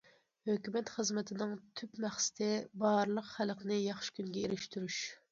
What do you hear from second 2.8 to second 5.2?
بارلىق خەلقنى ياخشى كۈنگە ئېرىشتۈرۈش.